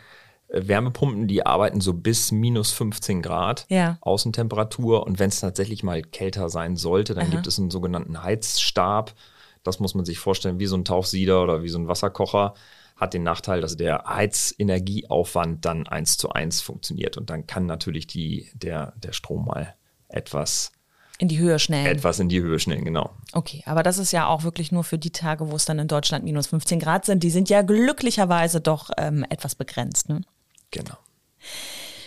Wärmepumpen, 0.52 1.28
die 1.28 1.44
arbeiten 1.46 1.80
so 1.80 1.94
bis 1.94 2.30
minus 2.30 2.72
15 2.72 3.22
Grad 3.22 3.66
ja. 3.68 3.98
Außentemperatur. 4.02 5.06
Und 5.06 5.18
wenn 5.18 5.30
es 5.30 5.40
tatsächlich 5.40 5.82
mal 5.82 6.02
kälter 6.02 6.48
sein 6.48 6.76
sollte, 6.76 7.14
dann 7.14 7.24
Aha. 7.24 7.30
gibt 7.30 7.46
es 7.46 7.58
einen 7.58 7.70
sogenannten 7.70 8.22
Heizstab. 8.22 9.14
Das 9.62 9.80
muss 9.80 9.94
man 9.94 10.04
sich 10.04 10.18
vorstellen 10.18 10.58
wie 10.58 10.66
so 10.66 10.76
ein 10.76 10.84
Tauchsieder 10.84 11.42
oder 11.42 11.62
wie 11.62 11.68
so 11.68 11.78
ein 11.78 11.88
Wasserkocher. 11.88 12.54
Hat 12.96 13.14
den 13.14 13.22
Nachteil, 13.22 13.60
dass 13.60 13.76
der 13.76 14.04
Heizenergieaufwand 14.06 15.64
dann 15.64 15.86
eins 15.86 16.18
zu 16.18 16.30
eins 16.30 16.60
funktioniert. 16.60 17.16
Und 17.16 17.30
dann 17.30 17.46
kann 17.46 17.66
natürlich 17.66 18.06
die, 18.06 18.50
der, 18.54 18.92
der 18.96 19.12
Strom 19.12 19.46
mal 19.46 19.74
etwas 20.08 20.72
in 21.18 21.28
die 21.28 21.38
Höhe 21.38 21.58
schnellen. 21.58 21.86
Etwas 21.86 22.18
in 22.18 22.28
die 22.28 22.40
Höhe 22.40 22.58
schnellen, 22.58 22.84
genau. 22.84 23.10
Okay, 23.32 23.62
aber 23.66 23.82
das 23.82 23.98
ist 23.98 24.12
ja 24.12 24.26
auch 24.26 24.42
wirklich 24.42 24.72
nur 24.72 24.84
für 24.84 24.98
die 24.98 25.10
Tage, 25.10 25.50
wo 25.50 25.56
es 25.56 25.64
dann 25.64 25.78
in 25.78 25.88
Deutschland 25.88 26.24
minus 26.24 26.48
15 26.48 26.80
Grad 26.80 27.04
sind. 27.04 27.22
Die 27.22 27.30
sind 27.30 27.48
ja 27.48 27.62
glücklicherweise 27.62 28.60
doch 28.60 28.90
ähm, 28.98 29.24
etwas 29.28 29.54
begrenzt. 29.54 30.08
Ne? 30.08 30.22
Genau. 30.70 30.96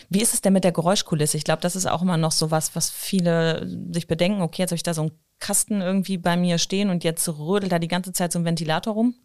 Wie 0.09 0.21
ist 0.21 0.33
es 0.33 0.41
denn 0.41 0.53
mit 0.53 0.63
der 0.63 0.71
Geräuschkulisse? 0.71 1.37
Ich 1.37 1.43
glaube, 1.43 1.61
das 1.61 1.75
ist 1.75 1.85
auch 1.85 2.01
immer 2.01 2.17
noch 2.17 2.31
so 2.31 2.51
was, 2.51 2.75
was 2.75 2.89
viele 2.89 3.67
sich 3.91 4.07
bedenken. 4.07 4.41
Okay, 4.41 4.61
jetzt 4.61 4.71
habe 4.71 4.77
ich 4.77 4.83
da 4.83 4.93
so 4.93 5.01
einen 5.01 5.11
Kasten 5.39 5.81
irgendwie 5.81 6.17
bei 6.17 6.37
mir 6.37 6.57
stehen 6.57 6.89
und 6.89 7.03
jetzt 7.03 7.27
rödelt 7.27 7.71
da 7.71 7.79
die 7.79 7.87
ganze 7.87 8.13
Zeit 8.13 8.31
so 8.31 8.39
ein 8.39 8.45
Ventilator 8.45 8.93
rum. 8.93 9.15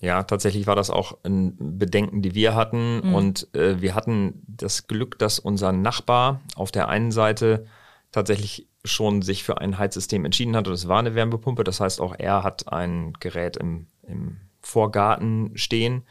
Ja, 0.00 0.22
tatsächlich 0.22 0.66
war 0.66 0.76
das 0.76 0.88
auch 0.88 1.18
ein 1.24 1.56
Bedenken, 1.78 2.22
die 2.22 2.34
wir 2.34 2.54
hatten. 2.54 3.08
Mhm. 3.08 3.14
Und 3.14 3.54
äh, 3.54 3.82
wir 3.82 3.94
hatten 3.94 4.42
das 4.46 4.86
Glück, 4.86 5.18
dass 5.18 5.38
unser 5.38 5.72
Nachbar 5.72 6.40
auf 6.54 6.72
der 6.72 6.88
einen 6.88 7.12
Seite 7.12 7.66
tatsächlich 8.10 8.69
schon 8.84 9.22
sich 9.22 9.44
für 9.44 9.60
ein 9.60 9.78
Heizsystem 9.78 10.24
entschieden 10.24 10.56
hat 10.56 10.66
und 10.66 10.74
es 10.74 10.88
war 10.88 10.98
eine 10.98 11.14
Wärmepumpe. 11.14 11.64
Das 11.64 11.80
heißt, 11.80 12.00
auch 12.00 12.14
er 12.18 12.42
hat 12.42 12.72
ein 12.72 13.12
Gerät 13.20 13.56
im, 13.56 13.86
im 14.02 14.38
Vorgarten 14.60 15.52
stehen 15.56 16.04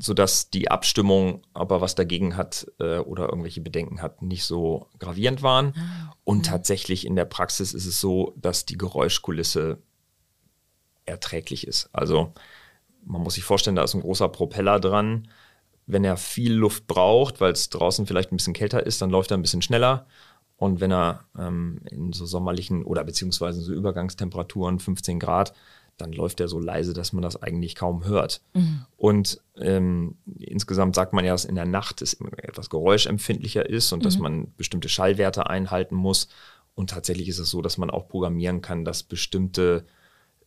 sodass 0.00 0.48
die 0.48 0.70
Abstimmung, 0.70 1.42
ob 1.52 1.70
er 1.70 1.82
was 1.82 1.94
dagegen 1.94 2.36
hat 2.36 2.66
äh, 2.78 2.98
oder 2.98 3.24
irgendwelche 3.28 3.60
Bedenken 3.60 4.00
hat, 4.00 4.22
nicht 4.22 4.44
so 4.44 4.88
gravierend 4.98 5.42
waren. 5.42 5.74
Ah, 5.76 6.14
Und 6.24 6.46
tatsächlich 6.46 7.06
in 7.06 7.16
der 7.16 7.26
Praxis 7.26 7.74
ist 7.74 7.84
es 7.84 8.00
so, 8.00 8.32
dass 8.36 8.64
die 8.64 8.78
Geräuschkulisse 8.78 9.78
erträglich 11.04 11.66
ist. 11.66 11.90
Also 11.92 12.32
man 13.04 13.20
muss 13.20 13.34
sich 13.34 13.44
vorstellen, 13.44 13.76
da 13.76 13.82
ist 13.82 13.94
ein 13.94 14.00
großer 14.00 14.30
Propeller 14.30 14.80
dran. 14.80 15.28
Wenn 15.86 16.04
er 16.04 16.16
viel 16.16 16.54
Luft 16.54 16.86
braucht, 16.86 17.42
weil 17.42 17.52
es 17.52 17.68
draußen 17.68 18.06
vielleicht 18.06 18.32
ein 18.32 18.36
bisschen 18.36 18.54
kälter 18.54 18.86
ist, 18.86 19.02
dann 19.02 19.10
läuft 19.10 19.32
er 19.32 19.36
ein 19.36 19.42
bisschen 19.42 19.62
schneller. 19.62 20.06
Und 20.60 20.80
wenn 20.80 20.92
er 20.92 21.24
ähm, 21.36 21.80
in 21.90 22.12
so 22.12 22.26
sommerlichen 22.26 22.84
oder 22.84 23.02
beziehungsweise 23.02 23.60
so 23.62 23.72
Übergangstemperaturen 23.72 24.78
15 24.78 25.18
Grad 25.18 25.54
dann 26.00 26.12
läuft 26.12 26.40
er 26.40 26.48
so 26.48 26.58
leise, 26.58 26.92
dass 26.92 27.12
man 27.12 27.22
das 27.22 27.42
eigentlich 27.42 27.74
kaum 27.74 28.04
hört. 28.04 28.40
Mhm. 28.54 28.86
Und 28.96 29.40
ähm, 29.56 30.16
insgesamt 30.38 30.94
sagt 30.94 31.12
man 31.12 31.24
ja, 31.24 31.32
dass 31.32 31.44
in 31.44 31.54
der 31.54 31.66
Nacht 31.66 32.02
es 32.02 32.14
etwas 32.38 32.70
geräuschempfindlicher 32.70 33.68
ist 33.68 33.92
und 33.92 34.00
mhm. 34.00 34.04
dass 34.04 34.18
man 34.18 34.54
bestimmte 34.56 34.88
Schallwerte 34.88 35.48
einhalten 35.48 35.94
muss. 35.94 36.28
Und 36.74 36.90
tatsächlich 36.90 37.28
ist 37.28 37.38
es 37.38 37.50
so, 37.50 37.60
dass 37.60 37.78
man 37.78 37.90
auch 37.90 38.08
programmieren 38.08 38.62
kann, 38.62 38.84
dass 38.84 39.02
bestimmte 39.02 39.84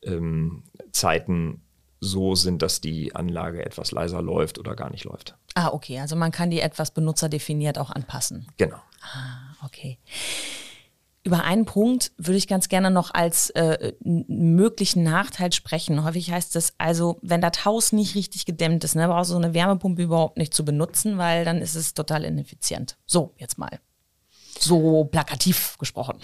ähm, 0.01 0.63
Zeiten 0.91 1.62
so 2.00 2.36
sind, 2.36 2.62
dass 2.62 2.82
die 2.82 3.15
Anlage 3.15 3.65
etwas 3.65 3.91
leiser 3.91 4.22
läuft 4.22 4.60
oder 4.60 4.75
gar 4.75 4.89
nicht 4.89 5.05
läuft. 5.05 5.38
Ah, 5.55 5.69
okay. 5.69 6.00
Also 6.00 6.15
man 6.15 6.31
kann 6.31 6.50
die 6.50 6.62
etwas 6.62 6.91
benutzerdefiniert 6.91 7.77
auch 7.77 7.91
anpassen. 7.91 8.48
Genau. 8.57 8.77
Ah, 9.01 9.65
okay. 9.65 10.00
Über 11.25 11.45
einen 11.45 11.63
Punkt 11.63 12.12
würde 12.17 12.38
ich 12.38 12.50
ganz 12.50 12.67
gerne 12.67 12.91
noch 12.91 13.13
als 13.13 13.50
äh, 13.51 13.93
möglichen 14.01 15.03
Nachteil 15.03 15.53
sprechen. 15.53 16.03
Häufig 16.03 16.31
heißt 16.31 16.55
es 16.57 16.74
also, 16.77 17.17
wenn 17.22 17.39
das 17.39 17.63
Haus 17.63 17.93
nicht 17.93 18.15
richtig 18.15 18.45
gedämmt 18.45 18.83
ist, 18.83 18.95
ne, 18.95 19.07
brauchst 19.07 19.29
du 19.29 19.36
so 19.36 19.39
eine 19.39 19.53
Wärmepumpe 19.53 20.03
überhaupt 20.03 20.38
nicht 20.38 20.53
zu 20.53 20.65
benutzen, 20.65 21.17
weil 21.17 21.45
dann 21.45 21.60
ist 21.60 21.75
es 21.75 21.93
total 21.93 22.25
ineffizient. 22.25 22.98
So, 23.05 23.33
jetzt 23.38 23.57
mal. 23.57 23.79
So 24.60 25.05
plakativ 25.05 25.77
gesprochen. 25.77 26.17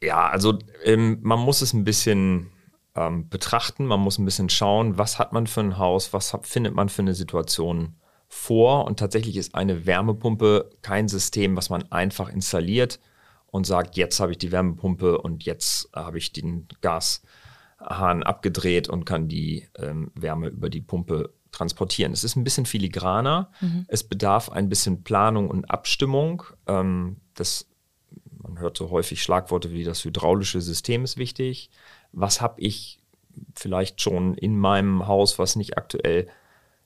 Ja, 0.00 0.28
also 0.28 0.58
ähm, 0.84 1.18
man 1.22 1.40
muss 1.40 1.60
es 1.60 1.72
ein 1.72 1.82
bisschen 1.82 2.52
ähm, 2.94 3.28
betrachten, 3.28 3.86
man 3.86 3.98
muss 3.98 4.18
ein 4.18 4.24
bisschen 4.24 4.50
schauen, 4.50 4.98
was 4.98 5.18
hat 5.18 5.32
man 5.32 5.48
für 5.48 5.60
ein 5.60 5.78
Haus, 5.78 6.12
was 6.12 6.32
hat, 6.32 6.46
findet 6.46 6.74
man 6.74 6.88
für 6.88 7.02
eine 7.02 7.14
Situation 7.14 7.96
vor. 8.38 8.86
Und 8.86 8.98
tatsächlich 8.98 9.36
ist 9.36 9.54
eine 9.54 9.84
Wärmepumpe 9.84 10.70
kein 10.80 11.08
System, 11.08 11.56
was 11.56 11.70
man 11.70 11.90
einfach 11.90 12.28
installiert 12.28 13.00
und 13.46 13.66
sagt, 13.66 13.96
jetzt 13.96 14.20
habe 14.20 14.32
ich 14.32 14.38
die 14.38 14.52
Wärmepumpe 14.52 15.18
und 15.18 15.44
jetzt 15.44 15.90
habe 15.94 16.18
ich 16.18 16.32
den 16.32 16.68
Gashahn 16.80 18.22
abgedreht 18.22 18.88
und 18.88 19.04
kann 19.04 19.28
die 19.28 19.66
ähm, 19.76 20.12
Wärme 20.14 20.48
über 20.48 20.70
die 20.70 20.80
Pumpe 20.80 21.34
transportieren. 21.50 22.12
Es 22.12 22.24
ist 22.24 22.36
ein 22.36 22.44
bisschen 22.44 22.66
filigraner. 22.66 23.50
Mhm. 23.60 23.86
Es 23.88 24.04
bedarf 24.04 24.50
ein 24.50 24.68
bisschen 24.68 25.02
Planung 25.02 25.50
und 25.50 25.64
Abstimmung. 25.70 26.44
Ähm, 26.66 27.16
das, 27.34 27.66
man 28.42 28.60
hört 28.60 28.76
so 28.76 28.90
häufig 28.90 29.22
Schlagworte 29.22 29.72
wie 29.72 29.84
das 29.84 30.04
hydraulische 30.04 30.60
System 30.60 31.04
ist 31.04 31.16
wichtig. 31.16 31.70
Was 32.12 32.40
habe 32.40 32.60
ich 32.60 33.00
vielleicht 33.54 34.00
schon 34.00 34.34
in 34.34 34.58
meinem 34.58 35.06
Haus, 35.06 35.38
was 35.38 35.56
nicht 35.56 35.76
aktuell 35.76 36.28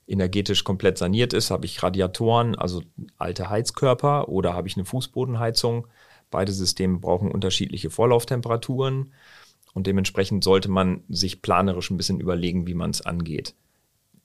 energetisch 0.06 0.64
komplett 0.64 0.99
saniert 0.99 1.32
ist? 1.32 1.50
Habe 1.50 1.66
ich 1.66 1.82
Radiatoren, 1.82 2.54
also 2.54 2.82
alte 3.18 3.50
Heizkörper 3.50 4.28
oder 4.28 4.54
habe 4.54 4.68
ich 4.68 4.76
eine 4.76 4.85
Fußbodenheizung? 4.85 5.87
Beide 6.30 6.52
Systeme 6.52 6.99
brauchen 6.99 7.30
unterschiedliche 7.30 7.90
Vorlauftemperaturen 7.90 9.12
und 9.75 9.87
dementsprechend 9.87 10.44
sollte 10.44 10.71
man 10.71 11.02
sich 11.09 11.42
planerisch 11.42 11.90
ein 11.90 11.97
bisschen 11.97 12.21
überlegen, 12.21 12.66
wie 12.66 12.75
man 12.75 12.90
es 12.90 13.02
angeht. 13.02 13.54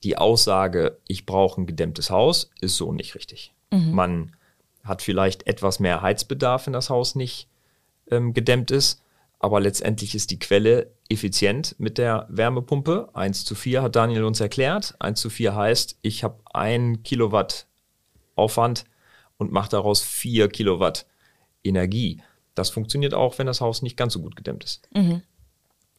Die 0.04 0.18
Aussage, 0.18 1.00
ich 1.08 1.26
brauche 1.26 1.62
ein 1.62 1.68
gedämmtes 1.68 2.10
Haus, 2.10 2.52
ist 2.62 2.78
so 2.78 2.94
nicht 2.94 3.16
richtig. 3.16 3.54
Mhm. 3.72 3.92
Man 3.92 4.36
hat 4.84 5.02
vielleicht 5.02 5.48
etwas 5.48 5.80
mehr 5.80 6.02
Heizbedarf, 6.02 6.66
wenn 6.66 6.74
das 6.74 6.90
Haus 6.90 7.16
nicht 7.16 7.50
ähm, 8.10 8.34
gedämmt 8.34 8.72
ist, 8.72 9.02
aber 9.40 9.60
letztendlich 9.60 10.16
ist 10.16 10.32
die 10.32 10.40
Quelle 10.40 10.92
effizient 11.10 11.76
mit 11.80 11.98
der 11.98 12.26
Wärmepumpe. 12.30 13.10
1 13.14 13.46
zu 13.46 13.56
4 13.56 13.82
hat 13.82 13.96
Daniel 13.96 14.24
uns 14.24 14.40
erklärt. 14.40 14.96
1 15.00 15.20
zu 15.20 15.30
4 15.30 15.56
heißt, 15.56 16.00
ich 16.02 16.24
habe 16.24 16.40
ein 16.54 17.04
Kilowatt 17.04 17.68
Aufwand 18.36 18.86
und 19.38 19.52
mache 19.52 19.70
daraus 19.70 20.02
4 20.02 20.50
Kilowatt 20.50 21.06
Energie. 21.64 22.22
Das 22.56 22.70
funktioniert 22.70 23.14
auch, 23.14 23.38
wenn 23.38 23.48
das 23.48 23.62
Haus 23.62 23.82
nicht 23.82 23.98
ganz 23.98 24.14
so 24.14 24.22
gut 24.22 24.36
gedämmt 24.36 24.64
ist. 24.64 24.88
Mhm. 24.94 25.22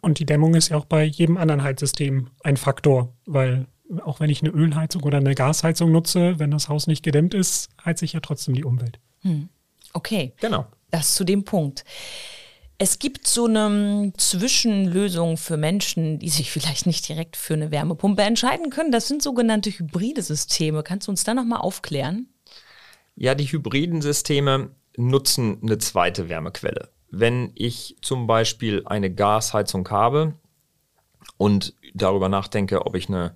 Und 0.00 0.18
die 0.18 0.26
Dämmung 0.26 0.54
ist 0.54 0.68
ja 0.68 0.76
auch 0.76 0.84
bei 0.84 1.04
jedem 1.04 1.36
anderen 1.36 1.62
Heizsystem 1.62 2.30
ein 2.42 2.56
Faktor, 2.56 3.12
weil 3.26 3.66
auch 4.04 4.20
wenn 4.20 4.30
ich 4.30 4.42
eine 4.42 4.50
Ölheizung 4.50 5.02
oder 5.02 5.18
eine 5.18 5.34
Gasheizung 5.34 5.92
nutze, 5.92 6.38
wenn 6.38 6.50
das 6.50 6.68
Haus 6.68 6.86
nicht 6.86 7.02
gedämmt 7.02 7.34
ist, 7.34 7.70
heizt 7.84 8.00
sich 8.00 8.12
ja 8.12 8.20
trotzdem 8.20 8.54
die 8.54 8.64
Umwelt. 8.64 9.00
Hm. 9.22 9.48
Okay. 9.92 10.34
Genau. 10.40 10.66
Das 10.90 11.14
zu 11.14 11.24
dem 11.24 11.44
Punkt. 11.44 11.84
Es 12.80 13.00
gibt 13.00 13.26
so 13.26 13.46
eine 13.46 14.12
Zwischenlösung 14.16 15.36
für 15.36 15.56
Menschen, 15.56 16.20
die 16.20 16.28
sich 16.28 16.50
vielleicht 16.52 16.86
nicht 16.86 17.08
direkt 17.08 17.36
für 17.36 17.54
eine 17.54 17.70
Wärmepumpe 17.70 18.22
entscheiden 18.22 18.70
können. 18.70 18.92
Das 18.92 19.08
sind 19.08 19.22
sogenannte 19.22 19.70
hybride 19.70 20.22
Systeme. 20.22 20.82
Kannst 20.82 21.08
du 21.08 21.10
uns 21.10 21.24
da 21.24 21.34
nochmal 21.34 21.60
aufklären? 21.60 22.28
Ja, 23.16 23.34
die 23.34 23.50
hybriden 23.50 24.00
Systeme 24.00 24.70
nutzen 24.96 25.58
eine 25.62 25.78
zweite 25.78 26.28
Wärmequelle. 26.28 26.90
Wenn 27.10 27.50
ich 27.54 27.96
zum 28.00 28.26
Beispiel 28.26 28.82
eine 28.84 29.12
Gasheizung 29.12 29.88
habe 29.90 30.34
und 31.36 31.74
darüber 31.94 32.28
nachdenke, 32.28 32.86
ob 32.86 32.94
ich 32.94 33.08
eine 33.08 33.34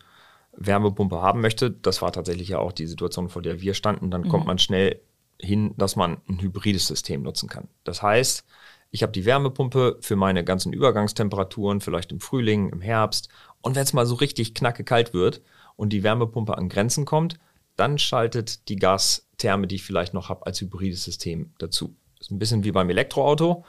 Wärmepumpe 0.52 1.20
haben 1.20 1.40
möchte, 1.40 1.70
das 1.70 2.02
war 2.02 2.12
tatsächlich 2.12 2.48
ja 2.48 2.58
auch 2.58 2.72
die 2.72 2.86
Situation, 2.86 3.28
vor 3.28 3.42
der 3.42 3.60
wir 3.60 3.74
standen, 3.74 4.10
dann 4.10 4.22
mhm. 4.22 4.28
kommt 4.28 4.46
man 4.46 4.58
schnell 4.58 5.00
hin, 5.38 5.74
dass 5.76 5.96
man 5.96 6.18
ein 6.28 6.40
hybrides 6.40 6.86
System 6.86 7.22
nutzen 7.22 7.48
kann. 7.48 7.68
Das 7.84 8.02
heißt, 8.02 8.44
ich 8.92 9.02
habe 9.02 9.10
die 9.10 9.24
Wärmepumpe 9.24 9.96
für 10.00 10.16
meine 10.16 10.44
ganzen 10.44 10.72
Übergangstemperaturen, 10.72 11.80
vielleicht 11.80 12.12
im 12.12 12.20
Frühling, 12.20 12.68
im 12.68 12.82
Herbst. 12.82 13.28
Und 13.62 13.74
wenn 13.74 13.82
es 13.82 13.94
mal 13.94 14.06
so 14.06 14.14
richtig 14.14 14.54
knacke 14.54 14.84
kalt 14.84 15.14
wird 15.14 15.40
und 15.76 15.94
die 15.94 16.02
Wärmepumpe 16.02 16.56
an 16.58 16.68
Grenzen 16.68 17.06
kommt, 17.06 17.38
dann 17.76 17.96
schaltet 17.96 18.68
die 18.68 18.76
Gastherme, 18.76 19.66
die 19.66 19.76
ich 19.76 19.82
vielleicht 19.82 20.12
noch 20.12 20.28
habe, 20.28 20.44
als 20.44 20.60
hybrides 20.60 21.02
System 21.02 21.54
dazu. 21.56 21.96
Das 22.18 22.26
ist 22.26 22.32
ein 22.32 22.38
bisschen 22.38 22.64
wie 22.64 22.70
beim 22.70 22.90
Elektroauto. 22.90 23.64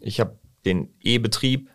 Ich 0.00 0.18
habe 0.18 0.38
den 0.64 0.94
E-Betrieb 1.00 1.68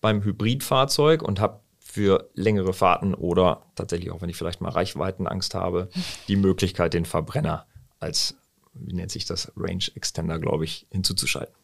beim 0.00 0.24
Hybridfahrzeug 0.24 1.22
und 1.22 1.38
habe 1.38 1.60
für 1.78 2.28
längere 2.34 2.72
Fahrten 2.72 3.14
oder 3.14 3.66
tatsächlich 3.76 4.10
auch, 4.10 4.20
wenn 4.20 4.30
ich 4.30 4.36
vielleicht 4.36 4.60
mal 4.60 4.70
Reichweitenangst 4.70 5.54
habe, 5.54 5.90
die 6.26 6.36
Möglichkeit, 6.36 6.94
den 6.94 7.04
Verbrenner 7.04 7.66
als, 8.00 8.34
wie 8.74 8.94
nennt 8.94 9.12
sich 9.12 9.26
das, 9.26 9.52
Range 9.56 9.84
Extender, 9.94 10.40
glaube 10.40 10.64
ich, 10.64 10.88
hinzuzuschalten. 10.90 11.61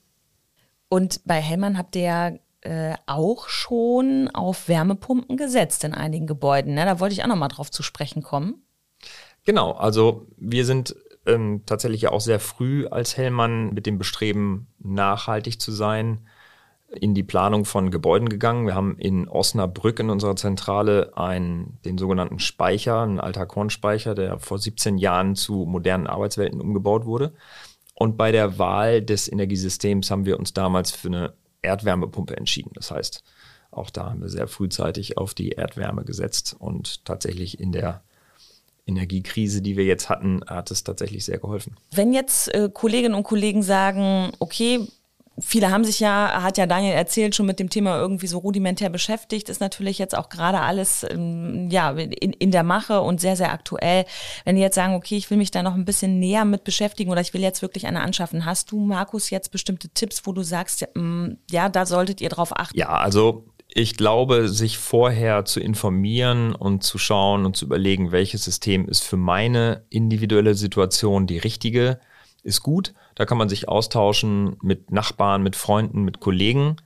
Und 0.88 1.20
bei 1.24 1.40
Hellmann 1.40 1.76
habt 1.76 1.96
ihr 1.96 2.02
ja 2.02 2.32
äh, 2.62 2.96
auch 3.06 3.48
schon 3.48 4.28
auf 4.32 4.68
Wärmepumpen 4.68 5.36
gesetzt 5.36 5.84
in 5.84 5.94
einigen 5.94 6.26
Gebäuden. 6.26 6.74
Ne? 6.74 6.84
Da 6.84 7.00
wollte 7.00 7.12
ich 7.14 7.22
auch 7.22 7.28
nochmal 7.28 7.48
drauf 7.48 7.70
zu 7.70 7.82
sprechen 7.82 8.22
kommen. 8.22 8.62
Genau, 9.44 9.72
also 9.72 10.26
wir 10.36 10.64
sind 10.64 10.96
ähm, 11.26 11.62
tatsächlich 11.66 12.02
ja 12.02 12.10
auch 12.10 12.20
sehr 12.20 12.40
früh 12.40 12.86
als 12.86 13.16
Hellmann 13.16 13.72
mit 13.74 13.86
dem 13.86 13.98
Bestreben, 13.98 14.66
nachhaltig 14.78 15.60
zu 15.60 15.72
sein, 15.72 16.26
in 16.88 17.14
die 17.14 17.22
Planung 17.22 17.64
von 17.64 17.90
Gebäuden 17.90 18.28
gegangen. 18.28 18.66
Wir 18.66 18.74
haben 18.74 18.96
in 18.98 19.28
Osnabrück 19.28 20.00
in 20.00 20.10
unserer 20.10 20.36
Zentrale 20.36 21.12
einen, 21.16 21.78
den 21.84 21.98
sogenannten 21.98 22.38
Speicher, 22.38 23.02
einen 23.02 23.20
alter 23.20 23.46
Kornspeicher, 23.46 24.14
der 24.14 24.38
vor 24.38 24.58
17 24.58 24.96
Jahren 24.96 25.36
zu 25.36 25.66
modernen 25.66 26.06
Arbeitswelten 26.06 26.60
umgebaut 26.60 27.04
wurde. 27.04 27.34
Und 28.00 28.16
bei 28.16 28.30
der 28.30 28.58
Wahl 28.60 29.02
des 29.02 29.30
Energiesystems 29.30 30.12
haben 30.12 30.24
wir 30.24 30.38
uns 30.38 30.54
damals 30.54 30.92
für 30.92 31.08
eine 31.08 31.34
Erdwärmepumpe 31.62 32.36
entschieden. 32.36 32.70
Das 32.74 32.92
heißt, 32.92 33.24
auch 33.72 33.90
da 33.90 34.10
haben 34.10 34.20
wir 34.20 34.28
sehr 34.28 34.46
frühzeitig 34.46 35.18
auf 35.18 35.34
die 35.34 35.50
Erdwärme 35.50 36.04
gesetzt 36.04 36.54
und 36.56 37.04
tatsächlich 37.04 37.58
in 37.58 37.72
der 37.72 38.02
Energiekrise, 38.86 39.62
die 39.62 39.76
wir 39.76 39.84
jetzt 39.84 40.08
hatten, 40.08 40.42
hat 40.46 40.70
es 40.70 40.84
tatsächlich 40.84 41.24
sehr 41.24 41.38
geholfen. 41.38 41.74
Wenn 41.90 42.12
jetzt 42.12 42.54
äh, 42.54 42.70
Kolleginnen 42.72 43.16
und 43.16 43.24
Kollegen 43.24 43.64
sagen, 43.64 44.30
okay, 44.38 44.86
viele 45.40 45.70
haben 45.70 45.84
sich 45.84 46.00
ja, 46.00 46.42
hat 46.42 46.58
ja 46.58 46.66
Daniel 46.66 46.94
erzählt, 46.94 47.34
schon 47.34 47.46
mit 47.46 47.58
dem 47.58 47.70
Thema 47.70 47.98
irgendwie 47.98 48.26
so 48.26 48.38
rudimentär 48.38 48.90
beschäftigt, 48.90 49.48
ist 49.48 49.60
natürlich 49.60 49.98
jetzt 49.98 50.16
auch 50.16 50.28
gerade 50.28 50.60
alles 50.60 51.04
ähm, 51.08 51.68
ja, 51.70 51.90
in, 51.90 52.32
in 52.32 52.50
der 52.50 52.62
Mache 52.62 53.00
und 53.00 53.20
sehr, 53.20 53.36
sehr 53.36 53.52
aktuell. 53.52 54.04
Wenn 54.44 54.56
die 54.56 54.62
jetzt 54.62 54.74
sagen, 54.74 54.94
okay, 54.94 55.16
ich 55.16 55.30
will 55.30 55.38
mich 55.38 55.50
da 55.50 55.62
noch 55.62 55.74
ein 55.74 55.84
bisschen 55.84 56.18
näher 56.18 56.44
mit 56.44 56.64
beschäftigen 56.64 57.10
oder 57.10 57.20
ich 57.20 57.34
will 57.34 57.42
jetzt 57.42 57.62
wirklich 57.62 57.86
eine 57.86 58.00
anschaffen, 58.00 58.44
hast 58.44 58.70
du, 58.70 58.80
Markus, 58.80 59.30
jetzt 59.30 59.50
bestimmte 59.50 59.88
Tipps, 59.88 60.22
wo 60.24 60.32
du 60.32 60.42
sagst, 60.42 60.86
ja, 61.50 61.68
da 61.68 61.86
solltet 61.86 62.20
ihr 62.20 62.28
drauf 62.28 62.56
achten? 62.56 62.78
Ja, 62.78 62.88
also 62.88 63.44
ich 63.68 63.96
glaube, 63.96 64.48
sich 64.48 64.78
vorher 64.78 65.44
zu 65.44 65.60
informieren 65.60 66.54
und 66.54 66.82
zu 66.82 66.98
schauen 66.98 67.44
und 67.44 67.56
zu 67.56 67.66
überlegen, 67.66 68.12
welches 68.12 68.44
System 68.44 68.88
ist 68.88 69.04
für 69.04 69.18
meine 69.18 69.84
individuelle 69.90 70.54
Situation 70.54 71.26
die 71.26 71.38
richtige, 71.38 72.00
ist 72.48 72.62
gut. 72.62 72.94
Da 73.14 73.26
kann 73.26 73.38
man 73.38 73.48
sich 73.48 73.68
austauschen 73.68 74.56
mit 74.62 74.90
Nachbarn, 74.90 75.42
mit 75.42 75.54
Freunden, 75.54 76.02
mit 76.02 76.18
Kollegen. 76.20 76.76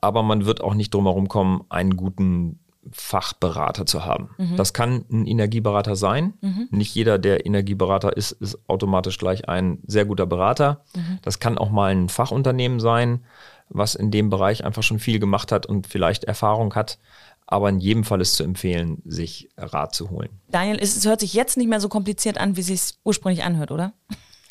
Aber 0.00 0.22
man 0.22 0.46
wird 0.46 0.62
auch 0.62 0.74
nicht 0.74 0.94
drum 0.94 1.04
herum 1.04 1.28
kommen, 1.28 1.64
einen 1.68 1.96
guten 1.96 2.60
Fachberater 2.92 3.84
zu 3.84 4.04
haben. 4.04 4.30
Mhm. 4.38 4.56
Das 4.56 4.72
kann 4.72 5.04
ein 5.10 5.26
Energieberater 5.26 5.96
sein. 5.96 6.34
Mhm. 6.40 6.68
Nicht 6.70 6.94
jeder, 6.94 7.18
der 7.18 7.44
Energieberater 7.44 8.16
ist, 8.16 8.32
ist 8.32 8.58
automatisch 8.68 9.18
gleich 9.18 9.48
ein 9.48 9.78
sehr 9.86 10.06
guter 10.06 10.26
Berater. 10.26 10.84
Mhm. 10.96 11.18
Das 11.22 11.38
kann 11.38 11.58
auch 11.58 11.70
mal 11.70 11.92
ein 11.92 12.08
Fachunternehmen 12.08 12.80
sein, 12.80 13.24
was 13.68 13.94
in 13.94 14.10
dem 14.10 14.30
Bereich 14.30 14.64
einfach 14.64 14.82
schon 14.82 14.98
viel 14.98 15.18
gemacht 15.18 15.52
hat 15.52 15.66
und 15.66 15.86
vielleicht 15.86 16.24
Erfahrung 16.24 16.74
hat. 16.74 16.98
Aber 17.46 17.68
in 17.68 17.80
jedem 17.80 18.04
Fall 18.04 18.20
ist 18.20 18.34
zu 18.34 18.44
empfehlen, 18.44 19.02
sich 19.04 19.50
Rat 19.56 19.94
zu 19.94 20.10
holen. 20.10 20.30
Daniel, 20.48 20.78
es 20.80 21.04
hört 21.04 21.20
sich 21.20 21.34
jetzt 21.34 21.56
nicht 21.56 21.68
mehr 21.68 21.80
so 21.80 21.88
kompliziert 21.88 22.38
an, 22.38 22.56
wie 22.56 22.60
es 22.60 22.68
sich 22.68 22.94
ursprünglich 23.04 23.44
anhört, 23.44 23.72
oder? 23.72 23.92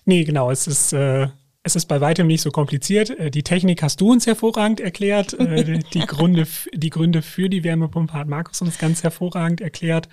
Nee, 0.09 0.23
genau. 0.23 0.49
Es 0.49 0.65
ist, 0.65 0.91
äh, 0.91 1.27
es 1.61 1.75
ist 1.75 1.85
bei 1.85 2.01
weitem 2.01 2.25
nicht 2.25 2.41
so 2.41 2.49
kompliziert. 2.49 3.11
Äh, 3.11 3.29
die 3.29 3.43
Technik 3.43 3.83
hast 3.83 4.01
du 4.01 4.11
uns 4.11 4.25
hervorragend 4.25 4.79
erklärt. 4.79 5.33
Äh, 5.33 5.77
die, 5.93 5.99
Gründe, 6.07 6.47
die 6.73 6.89
Gründe 6.89 7.21
für 7.21 7.47
die 7.47 7.63
Wärmepumpe 7.63 8.13
hat 8.13 8.27
Markus 8.27 8.59
uns 8.63 8.79
ganz 8.79 9.03
hervorragend 9.03 9.61
erklärt. 9.61 10.09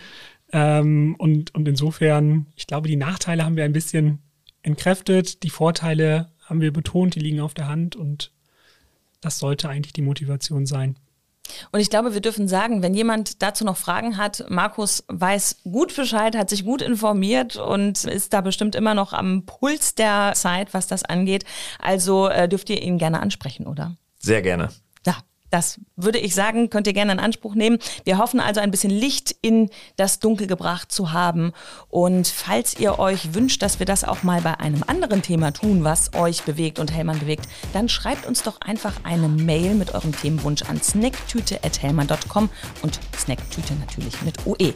Ähm, 0.53 1.17
und, 1.17 1.55
und 1.55 1.67
insofern, 1.67 2.45
ich 2.57 2.67
glaube, 2.67 2.89
die 2.89 2.97
Nachteile 2.97 3.43
haben 3.43 3.57
wir 3.57 3.65
ein 3.65 3.73
bisschen 3.73 4.19
entkräftet. 4.61 5.43
Die 5.45 5.51
Vorteile 5.51 6.31
haben 6.45 6.61
wir 6.61 6.75
betont, 6.75 7.15
die 7.15 7.21
liegen 7.21 7.41
auf 7.41 7.55
der 7.55 7.69
Hand 7.69 7.97
und 7.97 8.33
das 9.23 9.39
sollte 9.39 9.71
eigentlich 9.71 9.95
die 9.95 10.03
Motivation 10.03 10.67
sein. 10.67 10.99
Und 11.73 11.81
ich 11.81 11.91
glaube, 11.91 12.15
wir 12.15 12.21
dürfen 12.21 12.49
sagen, 12.49 12.83
wenn 12.83 12.95
jemand 12.95 13.43
dazu 13.43 13.65
noch 13.65 13.77
Fragen 13.77 14.17
hat, 14.17 14.45
Markus 14.49 15.05
weiß 15.09 15.63
gut 15.65 15.95
Bescheid, 15.95 16.37
hat 16.37 16.51
sich 16.51 16.65
gut 16.65 16.83
informiert 16.83 17.57
und 17.57 18.05
ist 18.05 18.33
da 18.33 18.41
bestimmt 18.41 18.75
immer 18.75 18.95
noch 18.95 19.13
am 19.13 19.45
Puls 19.47 19.95
der 19.95 20.33
Zeit, 20.35 20.75
was 20.75 20.87
das 20.87 21.05
angeht. 21.05 21.45
Also 21.79 22.29
äh, 22.29 22.49
dürft 22.49 22.71
ihr 22.71 22.83
ihn 22.83 22.99
gerne 22.99 23.21
ansprechen, 23.21 23.67
oder? 23.67 23.97
Sehr 24.19 24.43
gerne. 24.43 24.71
Das 25.51 25.81
würde 25.97 26.19
ich 26.19 26.35
sagen, 26.35 26.71
könnt 26.71 26.87
ihr 26.87 26.93
gerne 26.93 27.13
in 27.13 27.19
Anspruch 27.19 27.55
nehmen. 27.55 27.79
Wir 28.05 28.19
hoffen 28.19 28.41
also 28.41 28.61
ein 28.61 28.71
bisschen 28.71 28.91
Licht 28.91 29.35
in 29.43 29.71
das 29.97 30.19
Dunkel 30.19 30.47
gebracht 30.47 30.91
zu 30.91 31.13
haben. 31.13 31.53
Und 31.89 32.27
falls 32.27 32.79
ihr 32.79 32.99
euch 32.99 33.35
wünscht, 33.35 33.63
dass 33.63 33.79
wir 33.79 33.87
das 33.87 34.05
auch 34.05 34.23
mal 34.23 34.41
bei 34.41 34.59
einem 34.59 34.83
anderen 34.87 35.23
Thema 35.23 35.53
tun, 35.53 35.85
was 35.85 36.15
euch 36.15 36.43
bewegt 36.43 36.79
und 36.79 36.93
Hellmann 36.93 37.19
bewegt, 37.19 37.49
dann 37.73 37.89
schreibt 37.89 38.27
uns 38.27 38.43
doch 38.43 38.61
einfach 38.61 38.95
eine 39.05 39.29
Mail 39.29 39.75
mit 39.75 39.95
eurem 39.95 40.15
Themenwunsch 40.17 40.63
an 40.63 40.83
snacktüte.hellmann.com 40.83 42.51
und 42.83 43.01
Snacktüte 43.17 43.75
natürlich 43.75 44.21
mit 44.23 44.47
OE. 44.47 44.73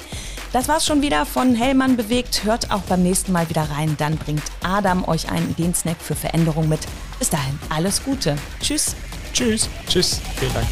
Das 0.52 0.68
war's 0.68 0.86
schon 0.86 1.02
wieder 1.02 1.26
von 1.26 1.54
Hellmann 1.54 1.96
bewegt. 1.96 2.44
Hört 2.44 2.70
auch 2.70 2.82
beim 2.82 3.02
nächsten 3.02 3.32
Mal 3.32 3.48
wieder 3.48 3.62
rein. 3.62 3.96
Dann 3.98 4.16
bringt 4.16 4.42
Adam 4.62 5.06
euch 5.08 5.30
einen 5.30 5.50
Ideen-Snack 5.50 6.00
für 6.00 6.14
Veränderung 6.14 6.68
mit. 6.68 6.80
Bis 7.18 7.30
dahin, 7.30 7.58
alles 7.68 8.02
Gute. 8.04 8.36
Tschüss. 8.60 8.94
Tschüss. 9.32 9.68
Tschüss. 9.88 10.20
Vielen 10.38 10.54
Dank. 10.54 10.66